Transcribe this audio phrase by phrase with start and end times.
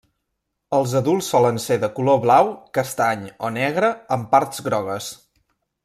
[0.77, 5.13] Els adults solen ser de color blau, castany o negre amb parts grogues.